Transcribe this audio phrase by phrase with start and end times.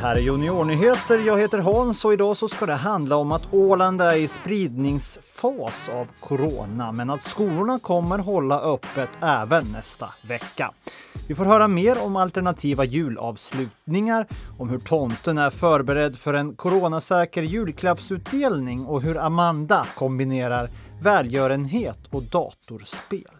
[0.00, 1.18] här är Juniornyheter.
[1.18, 5.88] Jag heter Hans och idag så ska det handla om att Åland är i spridningsfas
[5.88, 10.70] av corona, men att skolorna kommer hålla öppet även nästa vecka.
[11.28, 14.26] Vi får höra mer om alternativa julavslutningar,
[14.58, 20.68] om hur tomten är förberedd för en coronasäker julklappsutdelning och hur Amanda kombinerar
[21.02, 23.39] välgörenhet och datorspel.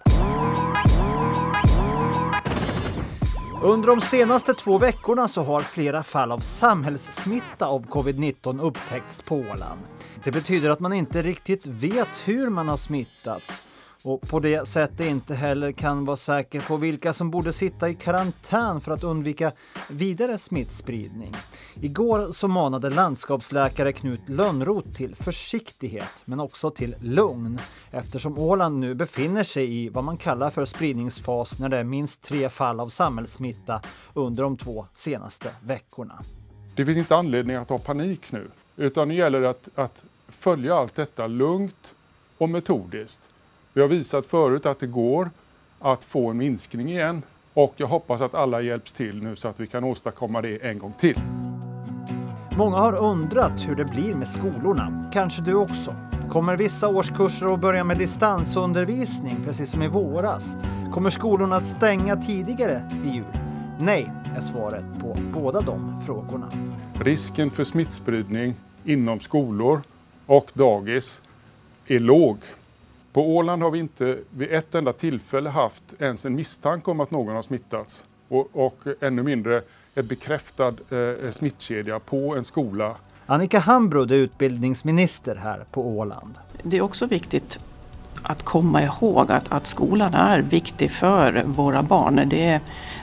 [3.62, 9.36] Under de senaste två veckorna så har flera fall av samhällssmitta av covid-19 upptäckts på
[9.36, 9.80] Åland.
[10.24, 13.64] Det betyder att man inte riktigt vet hur man har smittats
[14.02, 17.94] och på det sättet inte heller kan vara säker på vilka som borde sitta i
[17.94, 19.52] karantän för att undvika
[19.90, 21.34] vidare smittspridning.
[21.80, 27.58] Igår så manade landskapsläkare Knut Lönnroth till försiktighet men också till lugn
[27.90, 32.22] eftersom Åland nu befinner sig i vad man kallar för spridningsfas när det är minst
[32.22, 33.82] tre fall av samhällssmitta
[34.14, 36.22] under de två senaste veckorna.
[36.76, 40.74] Det finns inte anledning att ha panik nu utan nu gäller det att, att följa
[40.74, 41.94] allt detta lugnt
[42.38, 43.20] och metodiskt.
[43.72, 45.30] Vi har visat förut att det går
[45.80, 47.22] att få en minskning igen
[47.54, 50.78] och jag hoppas att alla hjälps till nu så att vi kan åstadkomma det en
[50.78, 51.20] gång till.
[52.56, 55.10] Många har undrat hur det blir med skolorna.
[55.12, 55.94] Kanske du också.
[56.30, 60.56] Kommer vissa årskurser att börja med distansundervisning precis som i våras?
[60.92, 63.24] Kommer skolorna att stänga tidigare i jul?
[63.78, 66.50] Nej, är svaret på båda de frågorna.
[67.00, 69.82] Risken för smittspridning inom skolor
[70.26, 71.22] och dagis
[71.86, 72.38] är låg.
[73.12, 77.10] På Åland har vi inte vid ett enda tillfälle haft ens en misstanke om att
[77.10, 79.62] någon har smittats och, och ännu mindre
[79.94, 82.96] en bekräftad eh, smittkedja på en skola.
[83.26, 86.34] Annika Hambrud är utbildningsminister här på Åland.
[86.62, 87.60] Det är också viktigt
[88.22, 92.22] att komma ihåg att, att skolan är viktig för våra barn.
[92.26, 92.60] Det,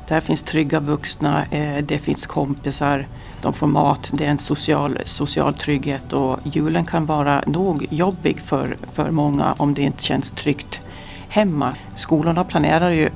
[0.07, 3.07] där finns trygga vuxna, eh, det finns kompisar,
[3.41, 8.41] de får mat, det är en social, social trygghet och julen kan vara nog jobbig
[8.41, 10.81] för, för många om det inte känns tryggt
[11.29, 11.73] hemma.
[11.95, 13.09] Skolorna planerar ju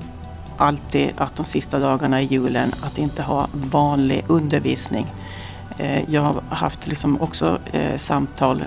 [0.57, 5.07] alltid att de sista dagarna i julen att inte ha vanlig undervisning.
[5.77, 8.63] Eh, jag har haft liksom också eh, samtal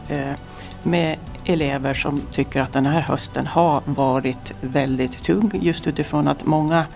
[0.83, 6.45] med elever som tycker att den här hösten har varit väldigt tung just utifrån att
[6.47, 6.87] många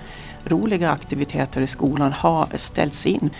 [0.45, 3.31] roliga aktiviteter i skolan har ställts in.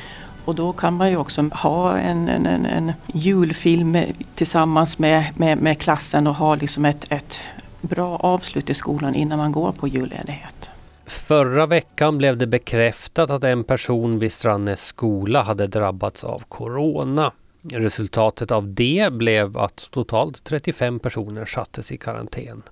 [0.45, 3.99] Och då kan man ju också ha en, en, en, en julfilm
[4.35, 7.41] tillsammans med, med, med, klassen och ha liksom ett, ett
[7.81, 10.71] bra avslut i skolan innan man går på julledighet.
[11.07, 17.33] Förra veckan blev det bekräftat att en person vid Strannes skola hade drabbats av corona.
[17.63, 22.63] Resultatet av det blev att totalt 35 personer sattes i karantän.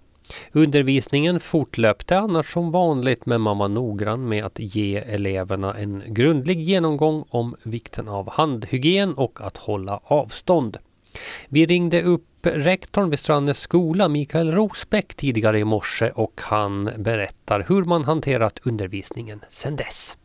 [0.53, 6.61] Undervisningen fortlöpte annars som vanligt men man var noggrann med att ge eleverna en grundlig
[6.61, 10.79] genomgång om vikten av handhygien och att hålla avstånd.
[11.49, 17.65] Vi ringde upp rektorn vid Strandnäs skola, Mikael Rosbäck, tidigare i morse och han berättar
[17.69, 20.17] hur man hanterat undervisningen sedan dess.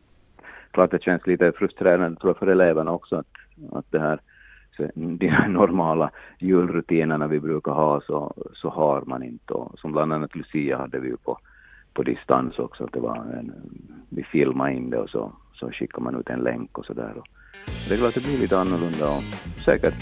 [0.70, 3.26] Klart det känns lite frustrerande tror jag, för eleverna också att,
[3.72, 4.20] att det här
[4.94, 9.52] de normala julrutinerna vi brukar ha så, så har man inte.
[9.54, 11.38] Och som bland annat Lucia hade vi ju på,
[11.94, 12.84] på distans också.
[12.84, 13.52] Att det var en,
[14.08, 17.14] vi filmade in det och så, så skickade man ut en länk och sådär.
[17.88, 19.22] Det är klart att det blir lite annorlunda och
[19.64, 19.94] säkert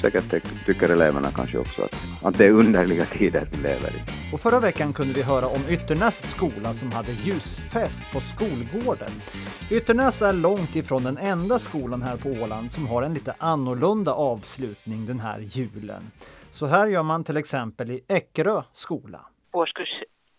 [0.00, 4.32] säkert tycker eleverna kanske också att, att det är underliga tider vi lever i.
[4.32, 9.10] Och förra veckan kunde vi höra om Ytternäs skola som hade ljusfest på skolgården.
[9.70, 14.12] Ytternäs är långt ifrån den enda skolan här på Åland som har en lite annorlunda
[14.12, 16.02] avslutning den här julen.
[16.50, 19.20] Så här gör man till exempel i Eckerö skola.
[19.52, 19.88] Årskurs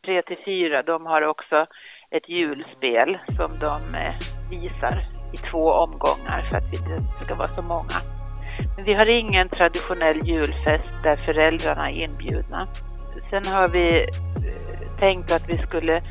[0.06, 1.66] 3 till 4, de har också
[2.10, 4.14] ett julspel som de eh,
[4.50, 8.11] visar i två omgångar för att inte ska vara så många.
[8.76, 12.68] Men vi har ingen traditionell julfest där föräldrarna är inbjudna.
[13.30, 16.02] Sen har vi eh, tänkt att vi skulle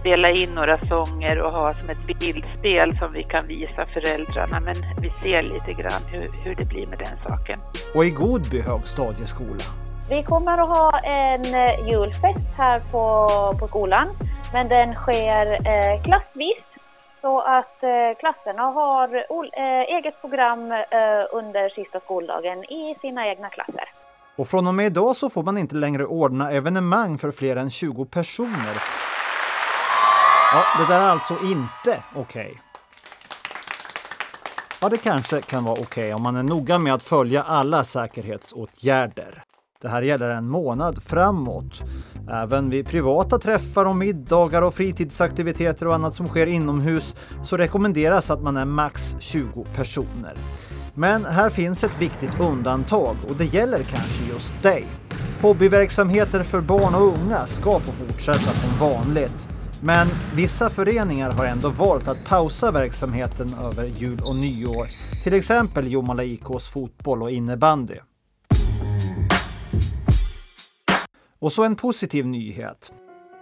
[0.00, 4.60] spela in några sånger och ha som ett bildspel som vi kan visa föräldrarna.
[4.60, 7.60] Men vi ser lite grann hur, hur det blir med den saken.
[7.94, 9.64] Och i Godby högstadieskola?
[10.10, 13.28] Vi kommer att ha en eh, julfest här på,
[13.58, 14.08] på skolan.
[14.52, 16.63] Men den sker eh, klassvis
[17.24, 20.78] så att eh, klasserna har eh, eget program eh,
[21.32, 23.88] under sista skoldagen i sina egna klasser.
[24.36, 27.70] Och från och med idag så får man inte längre ordna evenemang för fler än
[27.70, 28.82] 20 personer.
[30.52, 32.22] Ja, det där är alltså inte okej.
[32.22, 32.54] Okay.
[34.80, 37.84] Ja, det kanske kan vara okej okay om man är noga med att följa alla
[37.84, 39.43] säkerhetsåtgärder.
[39.84, 41.80] Det här gäller en månad framåt.
[42.30, 48.30] Även vid privata träffar och middagar och fritidsaktiviteter och annat som sker inomhus så rekommenderas
[48.30, 50.34] att man är max 20 personer.
[50.94, 54.84] Men här finns ett viktigt undantag och det gäller kanske just dig.
[55.42, 59.48] Hobbyverksamheter för barn och unga ska få fortsätta som vanligt.
[59.82, 64.86] Men vissa föreningar har ändå valt att pausa verksamheten över jul och nyår.
[65.24, 67.94] Till exempel Jomala IKs fotboll och innebandy.
[71.44, 72.92] Och så en positiv nyhet.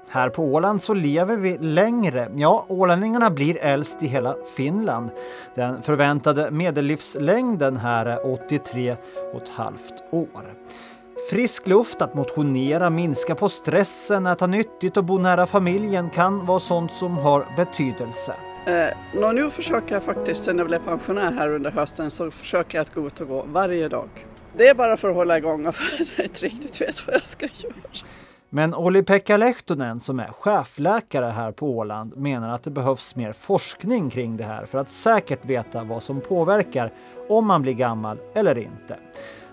[0.09, 2.31] Här på Åland så lever vi längre.
[2.37, 5.11] Ja, ålänningarna blir äldst i hela Finland.
[5.55, 8.97] Den förväntade medellivslängden här är 83
[9.35, 10.55] och ett halvt år.
[11.31, 16.61] Frisk luft, att motionera, minska på stressen, äta nyttigt och bo nära familjen kan vara
[16.61, 18.35] sånt som har betydelse.
[18.67, 22.83] Eh, nu försöker jag faktiskt, sen jag blev pensionär här under hösten, så försöker jag
[22.83, 24.09] att gå ut och gå varje dag.
[24.57, 27.15] Det är bara för att hålla igång och för att jag inte riktigt vet vad
[27.15, 27.75] jag ska göra.
[28.55, 34.11] Men Olli-Pekka Lehtonen som är chefläkare här på Åland menar att det behövs mer forskning
[34.11, 36.93] kring det här för att säkert veta vad som påverkar
[37.29, 38.97] om man blir gammal eller inte.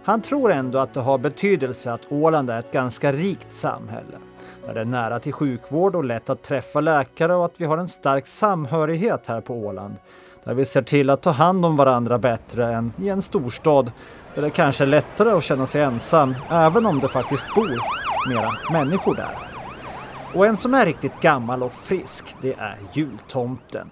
[0.03, 4.17] Han tror ändå att det har betydelse att Åland är ett ganska rikt samhälle.
[4.65, 7.77] Där det är nära till sjukvård och lätt att träffa läkare och att vi har
[7.77, 9.95] en stark samhörighet här på Åland.
[10.43, 13.91] Där vi ser till att ta hand om varandra bättre än i en storstad
[14.35, 17.81] där det kanske är lättare att känna sig ensam även om det faktiskt bor
[18.29, 19.37] mera människor där.
[20.33, 23.89] Och en som är riktigt gammal och frisk, det är jultomten.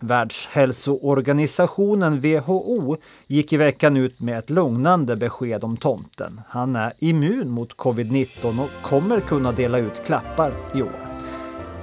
[0.00, 2.96] Världshälsoorganisationen WHO
[3.26, 6.40] gick i veckan ut med ett lugnande besked om tomten.
[6.48, 11.08] Han är immun mot covid-19 och kommer kunna dela ut klappar i år.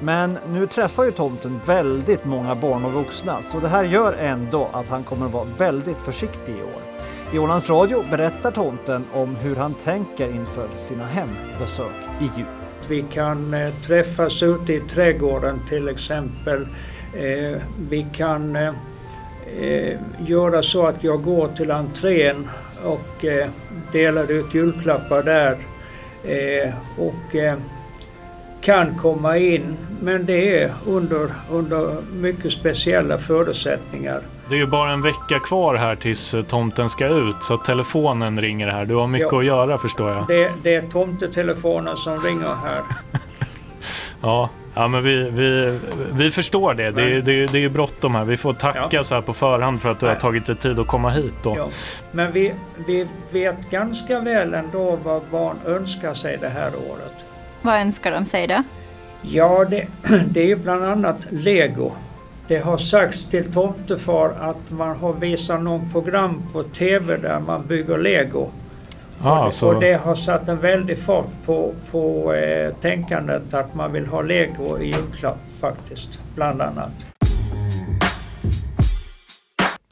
[0.01, 4.69] Men nu träffar ju tomten väldigt många barn och vuxna så det här gör ändå
[4.73, 6.88] att han kommer vara väldigt försiktig i år.
[7.33, 11.91] I Ålands Radio berättar tomten om hur han tänker inför sina hembesök
[12.21, 12.45] i jul.
[12.87, 16.61] Vi kan eh, träffas ute i trädgården till exempel.
[17.13, 18.73] Eh, vi kan eh,
[19.59, 22.49] eh, göra så att jag går till entrén
[22.83, 23.49] och eh,
[23.91, 25.57] delar ut julklappar där.
[26.23, 27.35] Eh, och
[28.61, 34.21] kan komma in, men det är under, under mycket speciella förutsättningar.
[34.49, 38.41] Det är ju bara en vecka kvar här tills eh, tomten ska ut så telefonen
[38.41, 38.85] ringer här.
[38.85, 40.27] Du har mycket ja, att göra förstår jag.
[40.27, 42.83] Det, det är tomtetelefonen som ringer här.
[44.21, 45.79] ja, ja, men vi, vi,
[46.11, 46.91] vi förstår det.
[46.91, 48.25] Det, är, det, är, det är bråttom här.
[48.25, 49.03] Vi får tacka ja.
[49.03, 50.15] så här på förhand för att du Nej.
[50.15, 51.35] har tagit dig tid att komma hit.
[51.43, 51.53] Då.
[51.57, 51.69] Ja.
[52.11, 52.53] Men vi,
[52.87, 57.25] vi vet ganska väl ändå vad barn önskar sig det här året.
[57.61, 58.63] Vad önskar de sig då?
[59.21, 59.87] Ja, det,
[60.29, 61.91] det är ju bland annat Lego.
[62.47, 67.65] Det har sagts till tomtefar att man har visat någon program på TV där man
[67.67, 68.49] bygger lego.
[69.21, 69.67] Ah, och, så...
[69.67, 74.21] och, det, har satt en väldig fart på, på eh, tänkandet att man vill ha
[74.21, 76.91] lego i julklapp faktiskt, bland annat.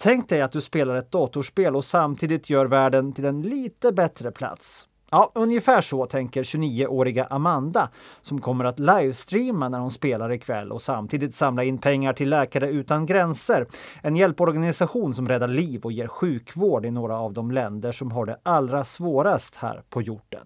[0.02, 4.32] Tänk dig att du spelar ett datorspel och samtidigt gör världen till en lite bättre
[4.32, 4.88] plats.
[5.12, 7.90] Ja, ungefär så tänker 29-åriga Amanda
[8.22, 12.70] som kommer att livestreama när hon spelar ikväll och samtidigt samla in pengar till Läkare
[12.70, 13.66] utan gränser.
[14.02, 18.26] En hjälporganisation som räddar liv och ger sjukvård i några av de länder som har
[18.26, 20.46] det allra svårast här på jorden.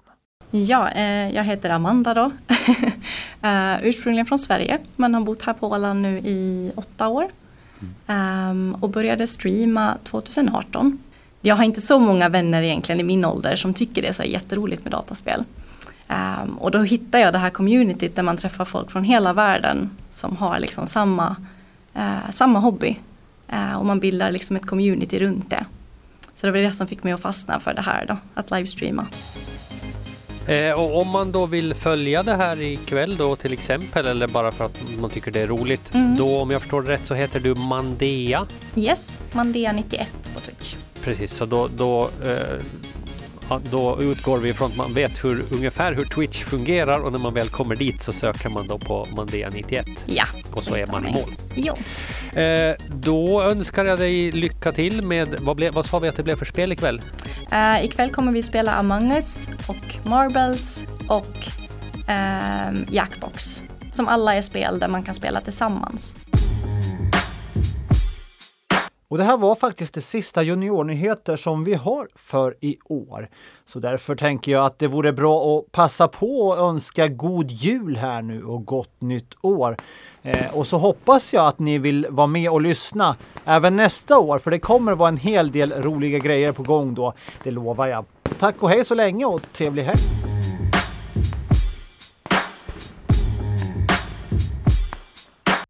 [0.52, 2.26] Ja, eh, jag heter Amanda då.
[2.26, 7.32] uh, ursprungligen från Sverige men har bott här på Åland nu i åtta år.
[8.08, 11.00] Um, och började streama 2018
[11.42, 14.24] jag har inte så många vänner egentligen i min ålder som tycker det är så
[14.24, 15.44] jätteroligt med dataspel.
[16.08, 19.90] Um, och då hittar jag det här communityt där man träffar folk från hela världen
[20.12, 21.36] som har liksom samma,
[21.96, 23.00] uh, samma hobby.
[23.54, 25.66] Uh, och man bildar liksom ett community runt det.
[26.34, 29.08] Så det var det som fick mig att fastna för det här då, att livestreama.
[30.48, 34.52] Eh, och om man då vill följa det här ikväll då till exempel eller bara
[34.52, 35.94] för att man tycker det är roligt.
[35.94, 36.16] Mm.
[36.18, 38.48] Då om jag förstår det rätt så heter du Mandea.
[38.76, 40.76] Yes, Mandea91 på Twitch.
[41.04, 46.06] Precis, så då, då, eh, då utgår vi från att man vet hur, ungefär hur
[46.06, 49.86] Twitch fungerar och när man väl kommer dit så söker man då på Mandea91.
[50.06, 50.24] Ja.
[50.54, 51.36] Och så är man i mål.
[51.56, 51.74] Jo.
[52.42, 56.24] Eh, då önskar jag dig lycka till med, vad, ble, vad sa vi att det
[56.24, 57.02] blev för spel ikväll?
[57.54, 61.48] Uh, ikväll kommer vi spela Among us och Marbles och
[62.10, 63.64] uh, Jackbox.
[63.92, 66.16] Som alla är spel där man kan spela tillsammans.
[69.12, 73.30] Och det här var faktiskt det sista juniornyheter som vi har för i år.
[73.66, 77.96] Så därför tänker jag att det vore bra att passa på att önska god jul
[77.96, 79.78] här nu och gott nytt år.
[80.22, 83.16] Eh, och så hoppas jag att ni vill vara med och lyssna
[83.46, 87.14] även nästa år, för det kommer vara en hel del roliga grejer på gång då.
[87.44, 88.06] Det lovar jag.
[88.40, 90.31] tack och hej så länge och trevlig helg!